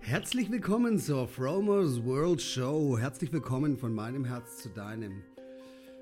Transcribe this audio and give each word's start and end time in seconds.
Herzlich 0.00 0.50
willkommen 0.50 0.98
zur 0.98 1.26
Fromers 1.26 2.04
World 2.04 2.40
Show. 2.40 2.96
Herzlich 2.98 3.32
willkommen 3.32 3.76
von 3.76 3.94
meinem 3.94 4.24
Herz 4.24 4.58
zu 4.58 4.68
deinem. 4.68 5.22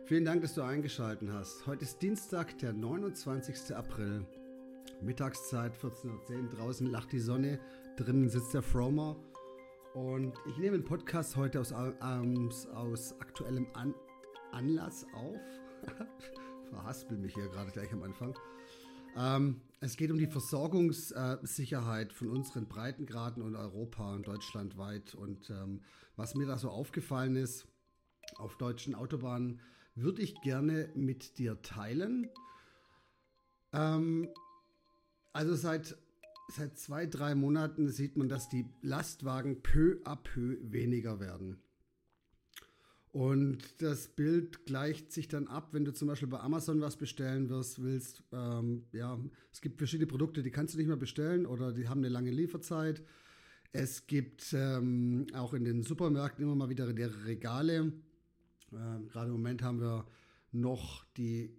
Vielen 0.07 0.25
Dank, 0.25 0.43
dass 0.43 0.55
du 0.55 0.62
eingeschaltet 0.62 1.30
hast. 1.32 1.67
Heute 1.67 1.85
ist 1.85 2.03
Dienstag, 2.03 2.59
der 2.59 2.72
29. 2.72 3.75
April. 3.75 4.27
Mittagszeit, 5.01 5.73
14.10 5.77 6.09
Uhr. 6.11 6.48
Draußen 6.51 6.87
lacht 6.87 7.12
die 7.12 7.20
Sonne, 7.20 7.59
drinnen 7.96 8.29
sitzt 8.29 8.52
der 8.55 8.62
Fromer. 8.62 9.16
Und 9.95 10.34
ich 10.48 10.59
nehme 10.59 10.77
den 10.77 10.84
Podcast 10.84 11.37
heute 11.37 11.61
aus, 11.61 11.73
aus, 11.73 12.66
aus 12.66 13.20
aktuellem 13.20 13.66
An 13.74 13.95
Anlass 14.52 15.06
auf. 15.15 15.41
Verhaspel 16.70 17.19
mich 17.19 17.34
hier 17.34 17.48
gerade 17.48 17.70
gleich 17.70 17.92
am 17.92 18.02
Anfang. 18.02 18.34
Ähm, 19.17 19.61
es 19.81 19.96
geht 19.96 20.11
um 20.11 20.19
die 20.19 20.27
Versorgungssicherheit 20.27 22.12
von 22.12 22.30
unseren 22.30 22.66
Breitengraden 22.66 23.43
und 23.43 23.55
Europa 23.55 24.15
und 24.15 24.27
deutschlandweit. 24.27 25.15
Und 25.15 25.51
ähm, 25.51 25.83
was 26.16 26.34
mir 26.34 26.47
da 26.47 26.57
so 26.57 26.71
aufgefallen 26.71 27.37
ist, 27.37 27.66
auf 28.37 28.57
deutschen 28.57 28.95
Autobahnen, 28.95 29.61
würde 29.95 30.23
ich 30.23 30.41
gerne 30.41 30.91
mit 30.95 31.38
dir 31.38 31.61
teilen. 31.62 32.29
Ähm, 33.73 34.29
also 35.33 35.55
seit, 35.55 35.96
seit 36.49 36.79
zwei, 36.79 37.07
drei 37.07 37.35
Monaten 37.35 37.88
sieht 37.88 38.16
man, 38.16 38.29
dass 38.29 38.49
die 38.49 38.66
Lastwagen 38.83 39.62
peu 39.62 40.01
à 40.05 40.16
peu 40.16 40.57
weniger 40.62 41.21
werden. 41.21 41.60
Und 43.14 43.80
das 43.80 44.09
Bild 44.09 44.66
gleicht 44.66 45.12
sich 45.12 45.28
dann 45.28 45.46
ab, 45.46 45.68
wenn 45.70 45.84
du 45.84 45.92
zum 45.92 46.09
Beispiel 46.09 46.27
bei 46.27 46.41
Amazon 46.41 46.80
was 46.80 46.96
bestellen 46.96 47.48
wirst, 47.48 47.80
willst. 47.80 48.24
Ähm, 48.32 48.87
ja, 48.90 49.16
es 49.52 49.60
gibt 49.60 49.78
verschiedene 49.78 50.09
Produkte, 50.09 50.42
die 50.42 50.50
kannst 50.50 50.74
du 50.74 50.78
nicht 50.78 50.88
mehr 50.88 50.96
bestellen 50.96 51.46
oder 51.46 51.73
die 51.73 51.88
haben 51.88 52.00
eine 52.00 52.09
lange 52.09 52.32
Lieferzeit. 52.32 53.04
Es 53.71 54.09
gibt 54.09 54.52
ähm, 54.52 55.29
auch 55.32 55.54
in 55.54 55.62
den 55.62 55.84
Supermärkten 55.84 56.43
immer 56.43 56.56
mal 56.56 56.71
wieder 56.71 56.93
leere 56.93 57.24
Regale. 57.24 57.93
Ähm, 58.73 59.06
Gerade 59.06 59.26
im 59.26 59.34
Moment 59.34 59.62
haben 59.62 59.80
wir 59.80 60.06
noch 60.51 61.04
die 61.16 61.56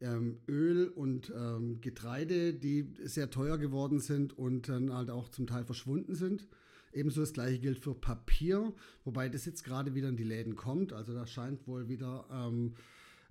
ähm, 0.00 0.38
Öl 0.48 0.86
und 0.86 1.32
ähm, 1.36 1.80
Getreide, 1.80 2.54
die 2.54 2.94
sehr 3.02 3.28
teuer 3.28 3.58
geworden 3.58 3.98
sind 3.98 4.38
und 4.38 4.68
dann 4.68 4.94
halt 4.94 5.10
auch 5.10 5.30
zum 5.30 5.48
Teil 5.48 5.64
verschwunden 5.64 6.14
sind. 6.14 6.46
Ebenso 6.92 7.20
das 7.20 7.32
gleiche 7.32 7.58
gilt 7.58 7.78
für 7.78 7.94
Papier, 7.94 8.72
wobei 9.04 9.28
das 9.28 9.46
jetzt 9.46 9.64
gerade 9.64 9.94
wieder 9.94 10.08
in 10.08 10.16
die 10.16 10.24
Läden 10.24 10.56
kommt. 10.56 10.92
Also 10.92 11.14
da 11.14 11.26
scheint 11.26 11.66
wohl 11.66 11.88
wieder 11.88 12.26
ähm, 12.30 12.74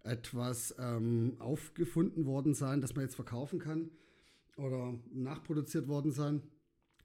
etwas 0.04 0.76
ähm, 0.80 1.36
aufgefunden 1.40 2.26
worden 2.26 2.54
sein, 2.54 2.82
das 2.82 2.96
man 2.96 3.06
jetzt 3.06 3.16
verkaufen 3.16 3.60
kann 3.60 3.92
oder 4.58 4.98
nachproduziert 5.14 5.88
worden 5.88 6.12
sein. 6.12 6.42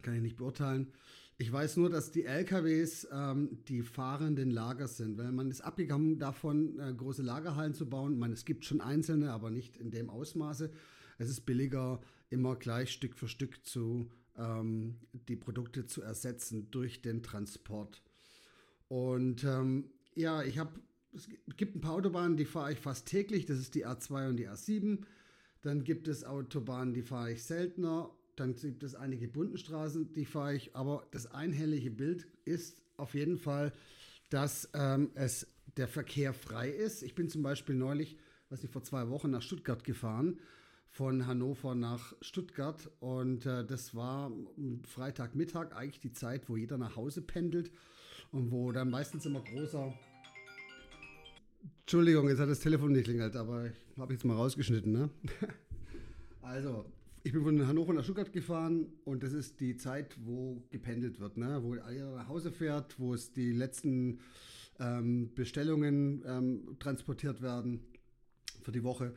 Kann 0.03 0.15
ich 0.15 0.23
nicht 0.23 0.37
beurteilen. 0.37 0.93
Ich 1.39 1.53
weiß 1.53 1.77
nur, 1.77 1.91
dass 1.91 2.11
die 2.11 2.25
LKWs 2.25 3.09
ähm, 3.13 3.59
die 3.69 3.83
fahrenden 3.83 4.51
Lager 4.51 4.89
sind, 4.89 5.19
weil 5.19 5.33
man 5.33 5.51
ist 5.51 5.61
abgegangen 5.61 6.19
davon, 6.19 6.79
äh, 6.79 6.95
große 6.95 7.23
Lagerhallen 7.23 7.75
zu 7.75 7.89
bauen. 7.89 8.19
Man, 8.19 8.33
es 8.33 8.47
gibt 8.47 8.65
schon 8.65 8.81
einzelne, 8.81 9.33
aber 9.33 9.51
nicht 9.51 9.77
in 9.77 9.91
dem 9.91 10.09
Ausmaße. 10.09 10.71
Es 11.19 11.29
ist 11.29 11.43
billiger, 11.43 12.01
immer 12.31 12.57
gleich 12.57 12.91
Stück 12.91 13.15
für 13.15 13.29
Stück 13.29 13.67
zu 13.67 14.09
ähm, 14.39 14.97
die 15.29 15.37
Produkte 15.37 15.87
zu 15.87 16.03
ersetzen 16.03 16.71
durch 16.71 17.03
den 17.03 17.23
Transport. 17.23 18.03
Und 18.89 19.45
ähm, 19.45 19.91
ja, 20.15 20.43
ich 20.43 20.59
habe, 20.59 20.73
es 21.15 21.29
gibt 21.57 21.77
ein 21.77 21.81
paar 21.81 21.95
Autobahnen, 21.95 22.37
die 22.37 22.45
fahre 22.45 22.73
ich 22.73 22.79
fast 22.79 23.07
täglich. 23.07 23.47
Das 23.47 23.59
ist 23.59 23.75
die 23.75 23.87
A2 23.87 24.29
und 24.29 24.37
die 24.37 24.49
A7. 24.49 25.01
Dann 25.63 25.85
gibt 25.85 26.09
es 26.09 26.25
Autobahnen, 26.25 26.95
die 26.95 27.03
fahre 27.03 27.33
ich 27.33 27.43
seltener. 27.43 28.11
Dann 28.37 28.55
gibt 28.55 28.83
es 28.83 28.95
einige 28.95 29.29
Bundenstraßen, 29.29 30.13
die 30.13 30.25
fahre 30.25 30.55
ich. 30.55 30.77
Aber 30.77 31.07
das 31.11 31.27
einhellige 31.27 31.91
Bild 31.91 32.27
ist 32.45 32.83
auf 32.97 33.15
jeden 33.15 33.39
Fall, 33.39 33.73
dass 34.31 34.69
ähm, 34.75 35.11
es 35.15 35.47
der 35.77 35.89
Verkehr 35.89 36.33
frei 36.33 36.71
ist. 36.71 37.03
Ich 37.03 37.15
bin 37.15 37.29
zum 37.29 37.43
Beispiel 37.43 37.75
neulich, 37.75 38.17
was 38.49 38.63
ich 38.63 38.71
vor 38.71 38.83
zwei 38.83 39.09
Wochen 39.09 39.31
nach 39.31 39.43
Stuttgart 39.43 39.85
gefahren 39.85 40.39
von 40.97 41.27
Hannover 41.27 41.75
nach 41.75 42.15
Stuttgart 42.23 42.91
und 43.01 43.45
äh, 43.45 43.67
das 43.67 43.95
war 43.95 44.33
Freitagmittag 44.89 45.77
eigentlich 45.77 46.01
die 46.01 46.15
Zeit, 46.15 46.49
wo 46.49 46.57
jeder 46.57 46.79
nach 46.79 46.97
Hause 46.97 47.21
pendelt 47.21 47.71
und 48.33 48.51
wo 48.51 48.73
dann 48.73 48.89
meistens 48.89 49.27
immer 49.27 49.43
großer 49.43 49.93
Entschuldigung, 51.81 52.29
jetzt 52.31 52.41
hat 52.41 52.49
das 52.49 52.61
Telefon 52.61 52.93
nicht 52.93 53.05
klingelt, 53.05 53.37
aber 53.37 53.67
ich 53.67 53.99
habe 53.99 54.15
jetzt 54.15 54.25
mal 54.25 54.37
rausgeschnitten, 54.37 54.91
ne? 54.91 55.11
also, 56.43 56.87
ich 57.25 57.33
bin 57.33 57.43
von 57.43 57.67
Hannover 57.67 57.93
nach 57.93 58.03
Stuttgart 58.03 58.33
gefahren 58.33 58.87
und 59.05 59.23
das 59.23 59.35
ist 59.35 59.61
die 59.61 59.77
Zeit, 59.77 60.17
wo 60.25 60.63
gependelt 60.71 61.21
wird, 61.21 61.37
ne? 61.37 61.61
wo 61.63 61.75
jeder 61.75 62.17
nach 62.17 62.29
Hause 62.29 62.51
fährt, 62.51 62.99
wo 62.99 63.13
es 63.13 63.33
die 63.35 63.53
letzten 63.53 64.21
ähm, 64.81 65.35
Bestellungen 65.35 66.25
ähm, 66.27 66.77
transportiert 66.79 67.43
werden 67.43 67.81
für 68.63 68.73
die 68.73 68.83
Woche. 68.83 69.13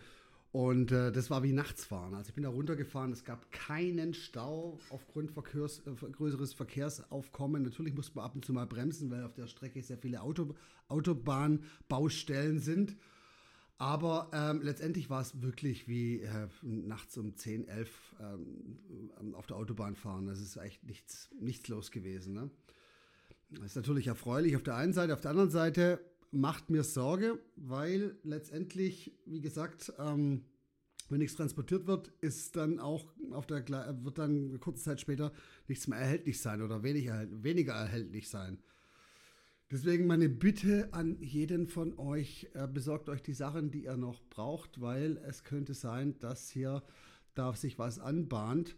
Und 0.52 0.92
äh, 0.92 1.12
das 1.12 1.30
war 1.30 1.44
wie 1.44 1.54
nachts 1.54 1.86
fahren. 1.86 2.16
Also 2.16 2.30
ich 2.30 2.34
bin 2.34 2.44
da 2.44 2.50
runtergefahren, 2.50 3.12
es 3.12 3.24
gab 3.24 3.52
keinen 3.52 4.16
Stau 4.16 4.80
aufgrund 4.90 5.32
Verkehrs, 5.32 5.84
äh, 5.86 5.92
größeres 5.92 6.54
Verkehrsaufkommen. 6.54 7.62
Natürlich 7.62 7.94
musste 7.94 8.16
man 8.16 8.26
ab 8.26 8.36
und 8.36 8.46
zu 8.46 8.54
mal 8.54 8.66
bremsen, 8.66 9.12
weil 9.12 9.24
auf 9.24 9.36
der 9.36 9.46
Strecke 9.46 9.84
sehr 9.84 10.00
viele 10.00 10.22
Auto, 10.22 10.56
Autobahnbaustellen 10.88 12.60
sind. 12.60 12.96
Aber 13.78 14.30
ähm, 14.34 14.62
letztendlich 14.62 15.10
war 15.10 15.22
es 15.22 15.42
wirklich 15.42 15.88
wie 15.88 16.22
äh, 16.22 16.48
nachts 16.64 17.16
um 17.18 17.36
10, 17.36 17.68
11 17.68 18.16
ähm, 18.20 19.36
auf 19.36 19.46
der 19.46 19.56
Autobahn 19.56 19.96
fahren. 19.96 20.26
Das 20.26 20.42
ist 20.42 20.58
echt 20.58 20.84
nichts, 20.84 21.30
nichts 21.40 21.70
los 21.70 21.92
gewesen. 21.92 22.34
Ne? 22.34 22.50
Das 23.52 23.68
ist 23.68 23.76
natürlich 23.76 24.08
erfreulich 24.08 24.56
auf 24.56 24.64
der 24.64 24.76
einen 24.76 24.94
Seite. 24.94 25.14
Auf 25.14 25.22
der 25.22 25.32
anderen 25.32 25.52
Seite 25.52 26.00
macht 26.32 26.70
mir 26.70 26.84
Sorge, 26.84 27.40
weil 27.56 28.18
letztendlich, 28.24 29.14
wie 29.26 29.42
gesagt, 29.42 29.94
ähm, 30.00 30.46
wenn 31.10 31.20
nichts 31.20 31.36
transportiert 31.36 31.88
wird, 31.88 32.12
ist 32.22 32.56
dann 32.56 32.80
auch 32.80 33.12
auf 33.32 33.48
der 33.48 33.66
wird 34.04 34.20
dann 34.20 34.60
kurze 34.60 34.84
Zeit 34.84 35.02
später 35.02 35.32
nichts 35.68 35.88
mehr 35.88 35.98
erhältlich 35.98 36.40
sein 36.40 36.62
oder 36.62 36.84
wenig, 36.84 37.10
weniger 37.32 37.74
erhältlich 37.74 38.30
sein. 38.30 38.60
Deswegen 39.72 40.08
meine 40.08 40.30
Bitte 40.30 40.90
an 40.94 41.22
jeden 41.22 41.68
von 41.68 41.98
euch, 42.00 42.50
äh, 42.54 42.68
besorgt 42.68 43.08
euch 43.08 43.22
die 43.22 43.34
Sachen, 43.34 43.70
die 43.70 43.84
ihr 43.84 43.98
noch 43.98 44.22
braucht, 44.30 44.82
weil 44.82 45.18
es 45.18 45.44
könnte 45.44 45.76
sein, 45.76 46.18
dass 46.20 46.50
hier 46.50 46.84
da 47.36 47.54
sich 47.54 47.78
was 47.78 48.00
anbahnt. 48.00 48.76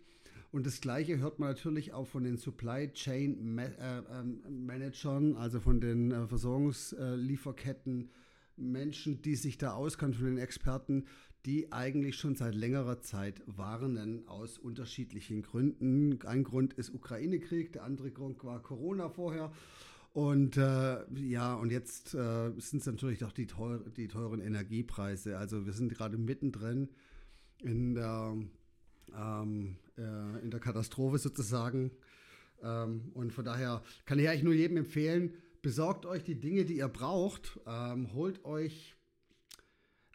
Und 0.51 0.65
das 0.65 0.81
Gleiche 0.81 1.17
hört 1.19 1.39
man 1.39 1.49
natürlich 1.49 1.93
auch 1.93 2.07
von 2.07 2.25
den 2.25 2.37
Supply 2.37 2.91
Chain 2.91 3.57
äh, 3.57 3.69
ähm, 4.11 4.41
Managern, 4.65 5.37
also 5.37 5.61
von 5.61 5.79
den 5.79 6.11
äh, 6.11 6.27
Versorgungslieferketten, 6.27 8.09
Menschen, 8.57 9.21
die 9.21 9.35
sich 9.35 9.57
da 9.57 9.73
auskennen, 9.73 10.13
von 10.13 10.25
den 10.25 10.37
Experten, 10.37 11.05
die 11.45 11.71
eigentlich 11.71 12.17
schon 12.17 12.35
seit 12.35 12.53
längerer 12.53 13.01
Zeit 13.01 13.41
warnen 13.47 14.27
aus 14.27 14.57
unterschiedlichen 14.57 15.41
Gründen. 15.41 16.19
Ein 16.25 16.43
Grund 16.43 16.73
ist 16.73 16.93
Ukraine-Krieg, 16.93 17.71
der 17.73 17.83
andere 17.83 18.11
Grund 18.11 18.43
war 18.43 18.61
Corona 18.61 19.09
vorher. 19.09 19.51
Und 20.13 20.57
äh, 20.57 20.97
ja, 21.15 21.55
und 21.55 21.71
jetzt 21.71 22.13
äh, 22.13 22.51
sind 22.57 22.79
es 22.79 22.85
natürlich 22.85 23.19
doch 23.19 23.31
die, 23.31 23.47
teuer, 23.47 23.79
die 23.95 24.09
teuren 24.09 24.41
Energiepreise. 24.41 25.37
Also 25.37 25.65
wir 25.65 25.73
sind 25.73 25.89
gerade 25.93 26.17
mittendrin 26.17 26.89
in 27.59 27.95
der 27.95 28.35
ähm, 29.17 29.77
äh, 30.01 30.43
in 30.43 30.51
der 30.51 30.59
Katastrophe 30.59 31.17
sozusagen. 31.17 31.91
Ähm, 32.63 33.11
und 33.13 33.33
von 33.33 33.45
daher 33.45 33.83
kann 34.05 34.19
ich 34.19 34.27
eigentlich 34.27 34.43
nur 34.43 34.53
jedem 34.53 34.77
empfehlen, 34.77 35.33
besorgt 35.61 36.05
euch 36.05 36.23
die 36.23 36.39
Dinge, 36.39 36.65
die 36.65 36.77
ihr 36.77 36.87
braucht, 36.87 37.59
ähm, 37.65 38.13
holt 38.13 38.43
euch 38.45 38.95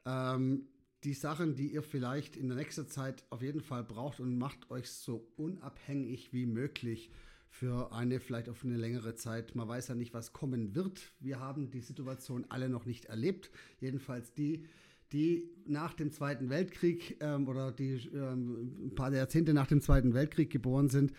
ähm, 0.05 0.69
die 1.05 1.15
Sachen, 1.15 1.55
die 1.55 1.69
ihr 1.69 1.83
vielleicht 1.83 2.37
in 2.37 2.49
der 2.49 2.57
nächsten 2.57 2.89
Zeit 2.89 3.25
auf 3.31 3.43
jeden 3.43 3.61
Fall 3.61 3.85
braucht 3.85 4.21
und 4.21 4.39
macht 4.39 4.71
euch 4.71 4.91
so 4.91 5.29
unabhängig 5.37 6.33
wie 6.33 6.47
möglich 6.47 7.11
für 7.49 7.93
eine, 7.93 8.21
vielleicht 8.21 8.49
auf 8.49 8.65
eine 8.65 8.77
längere 8.77 9.15
Zeit. 9.15 9.55
Man 9.55 9.69
weiß 9.69 9.89
ja 9.89 9.95
nicht, 9.95 10.13
was 10.13 10.33
kommen 10.33 10.75
wird. 10.75 11.13
Wir 11.21 11.41
haben 11.41 11.71
die 11.71 11.81
Situation 11.81 12.45
alle 12.49 12.69
noch 12.69 12.87
nicht 12.87 13.07
erlebt. 13.07 13.51
Jedenfalls 13.81 14.35
die, 14.35 14.67
die 15.13 15.49
nach 15.67 15.95
dem 15.95 16.11
Zweiten 16.11 16.51
Weltkrieg 16.51 17.17
ähm, 17.21 17.49
oder 17.49 17.73
die 17.73 17.95
ähm, 18.13 18.87
ein 18.87 18.95
paar 18.95 19.13
Jahrzehnte 19.13 19.55
nach 19.55 19.67
dem 19.67 19.81
Zweiten 19.81 20.15
Weltkrieg 20.15 20.51
geboren 20.51 20.89
sind, 20.89 21.13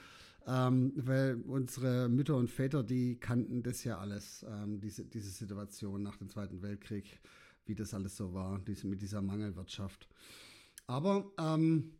ähm, 0.46 0.94
weil 0.96 1.42
unsere 1.48 2.10
Mütter 2.10 2.36
und 2.36 2.50
Väter, 2.50 2.84
die 2.84 3.20
kannten 3.20 3.64
das 3.64 3.84
ja 3.84 3.98
alles, 3.98 4.46
ähm, 4.50 4.80
diese, 4.80 5.06
diese 5.06 5.30
Situation 5.30 6.04
nach 6.04 6.18
dem 6.18 6.30
Zweiten 6.30 6.62
Weltkrieg, 6.62 7.20
wie 7.66 7.76
das 7.76 7.94
alles 7.94 8.16
so 8.16 8.34
war, 8.34 8.60
diese, 8.60 8.88
mit 8.88 9.02
dieser 9.02 9.22
Mangelwirtschaft. 9.22 10.08
Aber 10.86 11.32
ähm, 11.38 11.92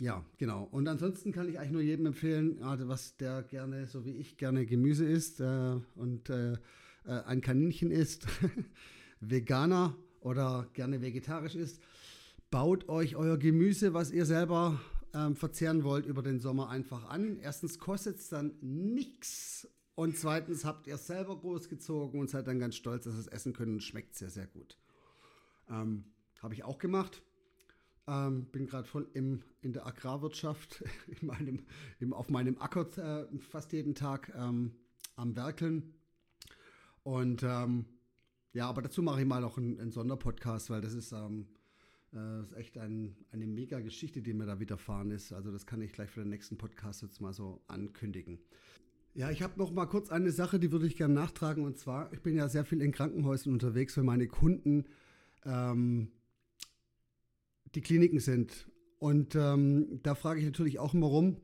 ja, 0.00 0.24
genau. 0.38 0.64
Und 0.64 0.88
ansonsten 0.88 1.32
kann 1.32 1.48
ich 1.48 1.58
eigentlich 1.58 1.72
nur 1.72 1.82
jedem 1.82 2.06
empfehlen, 2.06 2.62
also 2.62 2.88
was 2.88 3.16
der 3.16 3.42
gerne, 3.42 3.86
so 3.86 4.04
wie 4.04 4.16
ich, 4.16 4.36
gerne 4.36 4.66
Gemüse 4.66 5.04
isst 5.04 5.40
äh, 5.40 5.76
und 5.94 6.30
äh, 6.30 6.52
äh 6.52 7.22
ein 7.26 7.40
Kaninchen 7.40 7.90
isst, 7.90 8.26
Veganer 9.20 9.96
oder 10.24 10.66
gerne 10.72 11.02
vegetarisch 11.02 11.54
isst, 11.54 11.80
baut 12.50 12.88
euch 12.88 13.14
euer 13.14 13.36
Gemüse, 13.36 13.94
was 13.94 14.10
ihr 14.10 14.26
selber 14.26 14.80
ähm, 15.12 15.36
verzehren 15.36 15.84
wollt 15.84 16.06
über 16.06 16.22
den 16.22 16.40
Sommer, 16.40 16.70
einfach 16.70 17.08
an. 17.08 17.38
Erstens 17.40 17.78
kostet 17.78 18.18
es 18.18 18.30
dann 18.30 18.54
nichts 18.60 19.68
und 19.94 20.16
zweitens 20.16 20.64
habt 20.64 20.86
ihr 20.86 20.94
es 20.94 21.06
selber 21.06 21.36
großgezogen 21.36 22.18
und 22.18 22.30
seid 22.30 22.48
dann 22.48 22.58
ganz 22.58 22.74
stolz, 22.74 23.04
dass 23.04 23.14
ihr 23.14 23.20
es 23.20 23.28
essen 23.28 23.52
können 23.52 23.74
und 23.74 23.82
schmeckt 23.82 24.16
sehr, 24.16 24.30
sehr 24.30 24.46
gut. 24.46 24.78
Ähm, 25.68 26.04
Habe 26.42 26.54
ich 26.54 26.64
auch 26.64 26.78
gemacht. 26.78 27.22
Ähm, 28.06 28.46
bin 28.46 28.66
gerade 28.66 28.86
voll 28.86 29.08
im, 29.14 29.42
in 29.62 29.72
der 29.72 29.86
Agrarwirtschaft, 29.86 30.84
in 31.20 31.26
meinem, 31.26 31.66
im, 32.00 32.12
auf 32.12 32.28
meinem 32.28 32.60
Acker 32.60 32.86
äh, 32.98 33.38
fast 33.38 33.72
jeden 33.72 33.94
Tag 33.94 34.32
ähm, 34.36 34.72
am 35.16 35.36
Werkeln. 35.36 35.94
Und 37.02 37.42
ähm, 37.42 37.84
ja, 38.54 38.68
aber 38.68 38.82
dazu 38.82 39.02
mache 39.02 39.20
ich 39.20 39.26
mal 39.26 39.40
noch 39.40 39.58
einen, 39.58 39.78
einen 39.78 39.90
Sonderpodcast, 39.90 40.70
weil 40.70 40.80
das 40.80 40.94
ist, 40.94 41.12
ähm, 41.12 41.46
äh, 42.14 42.40
ist 42.40 42.54
echt 42.54 42.78
ein, 42.78 43.16
eine 43.32 43.46
mega 43.46 43.80
Geschichte, 43.80 44.22
die 44.22 44.32
mir 44.32 44.46
da 44.46 44.60
widerfahren 44.60 45.10
ist. 45.10 45.32
Also 45.32 45.52
das 45.52 45.66
kann 45.66 45.82
ich 45.82 45.92
gleich 45.92 46.08
für 46.08 46.20
den 46.20 46.30
nächsten 46.30 46.56
Podcast 46.56 47.02
jetzt 47.02 47.20
mal 47.20 47.32
so 47.32 47.60
ankündigen. 47.66 48.38
Ja, 49.12 49.30
ich 49.30 49.42
habe 49.42 49.58
noch 49.58 49.72
mal 49.72 49.86
kurz 49.86 50.10
eine 50.10 50.30
Sache, 50.30 50.58
die 50.58 50.72
würde 50.72 50.86
ich 50.86 50.96
gerne 50.96 51.14
nachtragen. 51.14 51.64
Und 51.64 51.78
zwar, 51.78 52.12
ich 52.12 52.20
bin 52.20 52.36
ja 52.36 52.48
sehr 52.48 52.64
viel 52.64 52.80
in 52.80 52.92
Krankenhäusern 52.92 53.52
unterwegs, 53.52 53.96
wenn 53.96 54.06
meine 54.06 54.28
Kunden 54.28 54.84
ähm, 55.44 56.12
die 57.74 57.80
Kliniken 57.80 58.20
sind. 58.20 58.68
Und 58.98 59.34
ähm, 59.34 60.00
da 60.02 60.14
frage 60.14 60.40
ich 60.40 60.46
natürlich 60.46 60.78
auch 60.78 60.94
immer 60.94 61.06
rum. 61.06 61.40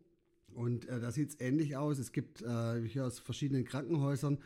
Und 0.54 0.88
äh, 0.88 1.00
da 1.00 1.10
sieht 1.10 1.30
es 1.30 1.40
ähnlich 1.40 1.76
aus. 1.76 1.98
Es 1.98 2.12
gibt 2.12 2.42
äh, 2.42 2.80
hier 2.86 3.04
aus 3.04 3.18
verschiedenen 3.18 3.64
Krankenhäusern, 3.64 4.38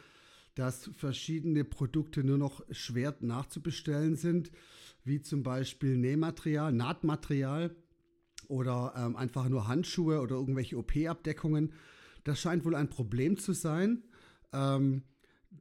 dass 0.55 0.91
verschiedene 0.97 1.65
Produkte 1.65 2.23
nur 2.23 2.39
noch 2.39 2.63
schwer 2.71 3.15
nachzubestellen 3.21 4.17
sind, 4.17 4.51
wie 5.05 5.21
zum 5.21 5.43
Beispiel 5.43 5.97
Nähmaterial, 5.97 6.73
Nahtmaterial 6.73 7.75
oder 8.49 8.95
ähm, 8.97 9.17
einfach 9.17 9.49
nur 9.49 9.69
Handschuhe 9.69 10.21
oder 10.21 10.37
irgendwelche 10.37 10.79
OP-Abdeckungen. 10.79 11.73
Das 12.25 12.41
scheint 12.41 12.65
wohl 12.65 12.75
ein 12.75 12.89
Problem 12.89 13.37
zu 13.37 13.53
sein, 13.53 14.05
ähm, 14.53 15.03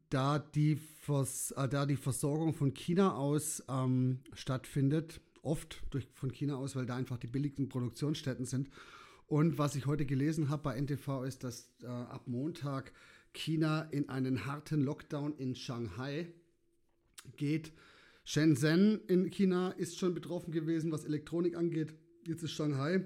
da, 0.10 0.40
die 0.40 0.75
Vers 0.75 1.51
äh, 1.51 1.68
da 1.68 1.86
die 1.86 1.98
Versorgung 1.98 2.54
von 2.54 2.74
China 2.74 3.16
aus 3.16 3.63
ähm, 3.68 4.19
stattfindet 4.34 5.22
oft 5.42 5.84
durch, 5.90 6.07
von 6.13 6.31
China 6.31 6.56
aus, 6.56 6.75
weil 6.75 6.86
da 6.86 6.95
einfach 6.95 7.18
die 7.18 7.28
billigsten 7.28 7.68
Produktionsstätten 7.68 8.45
sind. 8.45 8.69
Und 9.28 9.57
was 9.57 9.75
ich 9.75 9.86
heute 9.86 10.06
gelesen 10.06 10.50
habe 10.50 10.63
bei 10.63 10.80
NTV 10.80 11.24
ist, 11.24 11.44
dass 11.44 11.69
äh, 11.81 11.88
ab 11.88 12.28
Montag 12.28 12.94
China 13.33 13.81
in 13.91 14.09
einen 14.09 14.45
harten 14.45 14.81
Lockdown 14.81 15.35
in 15.38 15.56
Shanghai 15.56 16.27
geht. 17.35 17.71
Shenzhen 18.24 19.01
in 19.07 19.30
China 19.31 19.71
ist 19.71 20.00
schon 20.00 20.13
betroffen 20.13 20.51
gewesen, 20.51 20.91
was 20.91 21.03
Elektronik 21.03 21.57
angeht. 21.57 21.94
Jetzt 22.25 22.44
ist 22.44 22.51
Shanghai. 22.51 23.06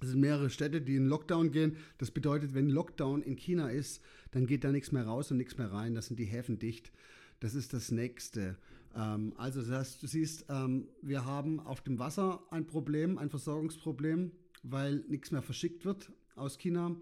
Es 0.00 0.08
sind 0.08 0.20
mehrere 0.20 0.50
Städte, 0.50 0.80
die 0.80 0.96
in 0.96 1.06
Lockdown 1.06 1.50
gehen. 1.50 1.76
Das 1.98 2.10
bedeutet, 2.10 2.54
wenn 2.54 2.68
Lockdown 2.68 3.22
in 3.22 3.36
China 3.36 3.68
ist, 3.68 4.00
dann 4.30 4.46
geht 4.46 4.64
da 4.64 4.72
nichts 4.72 4.92
mehr 4.92 5.04
raus 5.04 5.30
und 5.30 5.36
nichts 5.36 5.58
mehr 5.58 5.72
rein. 5.72 5.94
Da 5.94 6.02
sind 6.02 6.18
die 6.18 6.24
Häfen 6.24 6.58
dicht. 6.58 6.92
Das 7.40 7.54
ist 7.54 7.72
das 7.72 7.90
Nächste. 7.90 8.56
Ähm, 8.94 9.32
also 9.36 9.60
das 9.60 9.70
heißt, 9.70 10.02
du 10.02 10.06
siehst, 10.06 10.46
ähm, 10.48 10.88
wir 11.02 11.24
haben 11.24 11.60
auf 11.60 11.80
dem 11.80 11.98
Wasser 11.98 12.42
ein 12.50 12.66
Problem, 12.66 13.18
ein 13.18 13.30
Versorgungsproblem, 13.30 14.32
weil 14.62 15.04
nichts 15.08 15.30
mehr 15.30 15.42
verschickt 15.42 15.84
wird 15.84 16.12
aus 16.36 16.58
China 16.58 16.96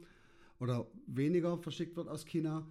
oder 0.58 0.86
weniger 1.06 1.58
verschickt 1.58 1.96
wird 1.96 2.08
aus 2.08 2.24
China. 2.24 2.66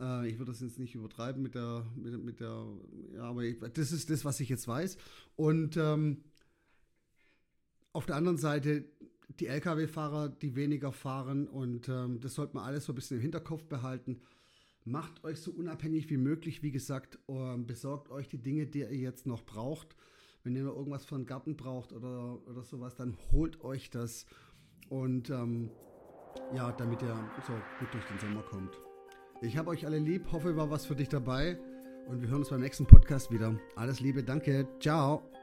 Äh, 0.00 0.28
ich 0.28 0.38
würde 0.38 0.52
das 0.52 0.60
jetzt 0.60 0.78
nicht 0.78 0.94
übertreiben 0.94 1.42
mit 1.42 1.54
der, 1.54 1.86
mit, 1.96 2.24
mit 2.24 2.40
der, 2.40 2.66
ja, 3.14 3.22
aber 3.22 3.42
ich, 3.42 3.58
das 3.60 3.92
ist 3.92 4.10
das, 4.10 4.24
was 4.24 4.40
ich 4.40 4.48
jetzt 4.48 4.68
weiß. 4.68 4.96
Und 5.36 5.76
ähm, 5.76 6.24
auf 7.92 8.06
der 8.06 8.16
anderen 8.16 8.38
Seite 8.38 8.84
die 9.40 9.46
Lkw-Fahrer, 9.46 10.28
die 10.28 10.54
weniger 10.54 10.92
fahren 10.92 11.48
und 11.48 11.88
ähm, 11.88 12.20
das 12.20 12.34
sollte 12.34 12.56
man 12.56 12.64
alles 12.64 12.84
so 12.84 12.92
ein 12.92 12.94
bisschen 12.94 13.16
im 13.16 13.22
Hinterkopf 13.22 13.64
behalten. 13.64 14.20
Macht 14.84 15.24
euch 15.24 15.40
so 15.40 15.50
unabhängig 15.50 16.10
wie 16.10 16.18
möglich. 16.18 16.62
Wie 16.62 16.70
gesagt, 16.70 17.18
ähm, 17.28 17.66
besorgt 17.66 18.10
euch 18.10 18.28
die 18.28 18.42
Dinge, 18.42 18.66
die 18.66 18.80
ihr 18.80 18.94
jetzt 18.94 19.26
noch 19.26 19.42
braucht. 19.44 19.96
Wenn 20.42 20.54
ihr 20.54 20.64
noch 20.64 20.76
irgendwas 20.76 21.06
für 21.06 21.14
einen 21.14 21.24
Garten 21.24 21.56
braucht 21.56 21.92
oder, 21.92 22.38
oder 22.46 22.62
sowas, 22.62 22.94
dann 22.94 23.16
holt 23.32 23.64
euch 23.64 23.88
das. 23.88 24.26
Und 24.90 25.30
ähm, 25.30 25.70
ja, 26.54 26.72
damit 26.72 27.02
ihr 27.02 27.16
so 27.46 27.52
gut 27.78 27.88
durch 27.92 28.04
den 28.06 28.18
Sommer 28.18 28.42
kommt. 28.42 28.74
Ich 29.40 29.56
habe 29.56 29.70
euch 29.70 29.84
alle 29.86 29.98
lieb, 29.98 30.30
hoffe, 30.32 30.56
war 30.56 30.70
was 30.70 30.86
für 30.86 30.94
dich 30.94 31.08
dabei. 31.08 31.58
Und 32.06 32.20
wir 32.20 32.28
hören 32.28 32.40
uns 32.40 32.50
beim 32.50 32.60
nächsten 32.60 32.86
Podcast 32.86 33.30
wieder. 33.30 33.54
Alles 33.76 34.00
Liebe, 34.00 34.22
danke, 34.22 34.66
ciao. 34.78 35.33